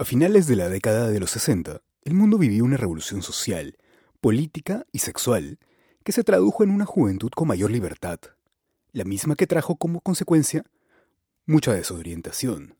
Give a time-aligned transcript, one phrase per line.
[0.00, 3.76] A finales de la década de los 60, el mundo vivía una revolución social,
[4.22, 5.58] política y sexual
[6.04, 8.18] que se tradujo en una juventud con mayor libertad,
[8.92, 10.64] la misma que trajo como consecuencia
[11.44, 12.76] mucha desorientación.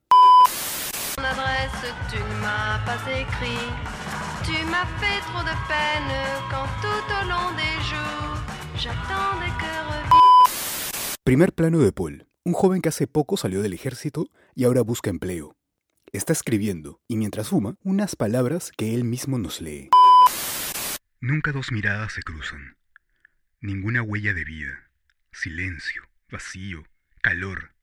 [11.23, 15.11] Primer plano de Paul, un joven que hace poco salió del ejército y ahora busca
[15.11, 15.60] empleo.
[16.13, 19.91] Está escribiendo, y mientras fuma, unas palabras que él mismo nos lee.
[21.21, 22.77] Nunca dos miradas se cruzan.
[23.61, 24.91] Ninguna huella de vida.
[25.31, 26.83] Silencio, vacío,
[27.23, 27.77] calor.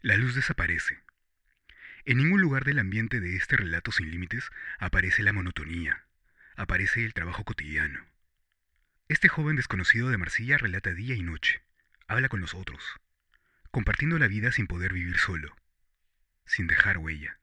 [0.00, 1.02] La luz desaparece.
[2.06, 4.48] En ningún lugar del ambiente de este relato sin límites
[4.78, 6.06] aparece la monotonía,
[6.56, 8.06] aparece el trabajo cotidiano.
[9.08, 11.60] Este joven desconocido de Marsella relata día y noche,
[12.06, 12.82] habla con los otros,
[13.70, 15.54] compartiendo la vida sin poder vivir solo,
[16.48, 17.38] sin dejar huella.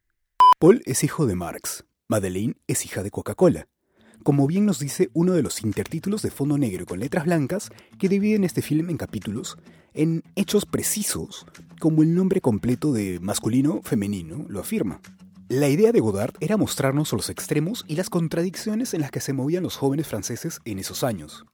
[0.60, 3.68] Paul es hijo de Marx, Madeleine es hija de Coca-Cola,
[4.24, 8.10] como bien nos dice uno de los intertítulos de fondo negro con letras blancas que
[8.10, 9.58] dividen este film en capítulos,
[9.94, 11.46] en hechos precisos,
[11.80, 15.00] como el nombre completo de masculino femenino lo afirma.
[15.48, 19.34] La idea de Godard era mostrarnos los extremos y las contradicciones en las que se
[19.34, 21.46] movían los jóvenes franceses en esos años.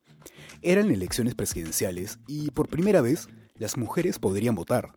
[0.62, 4.94] Eran elecciones presidenciales y por primera vez las mujeres podrían votar.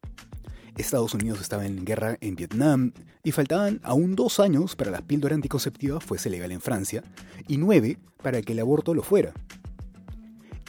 [0.82, 5.34] Estados Unidos estaba en guerra en Vietnam y faltaban aún dos años para la píldora
[5.34, 7.02] anticonceptiva fuese legal en Francia
[7.46, 9.32] y nueve para que el aborto lo fuera.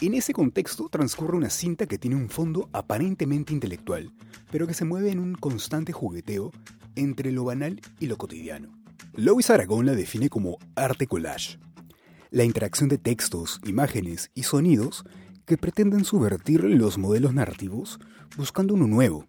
[0.01, 4.11] En ese contexto transcurre una cinta que tiene un fondo aparentemente intelectual,
[4.51, 6.51] pero que se mueve en un constante jugueteo
[6.95, 8.71] entre lo banal y lo cotidiano.
[9.15, 11.57] Louis Aragón la define como arte collage,
[12.31, 15.05] la interacción de textos, imágenes y sonidos
[15.45, 17.99] que pretenden subvertir los modelos narrativos
[18.35, 19.27] buscando uno nuevo,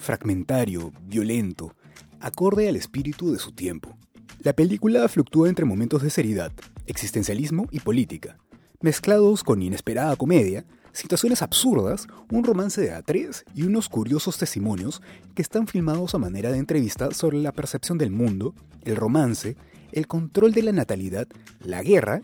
[0.00, 1.76] fragmentario, violento,
[2.20, 3.96] acorde al espíritu de su tiempo.
[4.42, 6.52] La película fluctúa entre momentos de seriedad,
[6.86, 8.38] existencialismo y política,
[8.80, 15.02] mezclados con inesperada comedia, situaciones absurdas, un romance de A3 y unos curiosos testimonios
[15.34, 18.54] que están filmados a manera de entrevista sobre la percepción del mundo,
[18.84, 19.56] el romance,
[19.92, 21.28] el control de la natalidad,
[21.60, 22.22] la guerra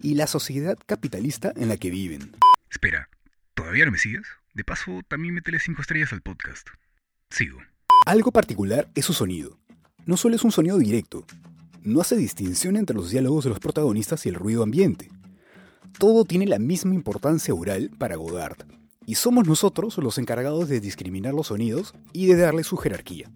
[0.00, 2.32] y la sociedad capitalista en la que viven.
[2.70, 3.08] Espera,
[3.54, 4.26] ¿todavía no me sigues?
[4.52, 6.68] De paso, también métele 5 estrellas al podcast.
[8.06, 9.58] Algo particular es su sonido.
[10.06, 11.24] No solo es un sonido directo,
[11.82, 15.10] no hace distinción entre los diálogos de los protagonistas y el ruido ambiente.
[15.98, 18.58] Todo tiene la misma importancia oral para Godard,
[19.04, 23.30] y somos nosotros los encargados de discriminar los sonidos y de darle su jerarquía.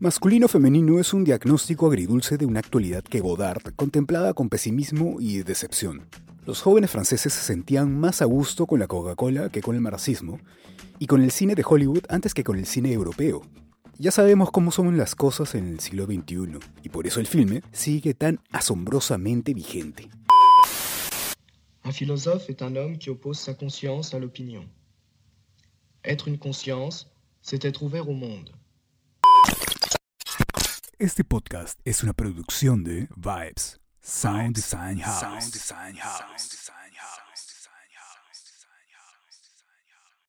[0.00, 6.08] Masculino-femenino es un diagnóstico agridulce de una actualidad que Godard contemplaba con pesimismo y decepción.
[6.46, 10.40] Los jóvenes franceses se sentían más a gusto con la Coca-Cola que con el marxismo,
[10.98, 13.40] y con el cine de Hollywood antes que con el cine europeo.
[13.98, 17.62] Ya sabemos cómo son las cosas en el siglo XXI, y por eso el filme
[17.72, 20.10] sigue tan asombrosamente vigente.
[21.82, 24.66] Un philosophe est un homme qui oppose sa conscience à l'opinion.
[26.02, 27.06] Être une conscience,
[27.40, 28.50] c'est être ouvert au monde.
[30.98, 35.20] Este podcast es una producción de Vibes, Sound Design House.
[35.20, 37.33] Sound Design House.